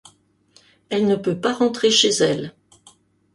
[0.89, 2.55] Elle ne peut pas rentrer chez elle.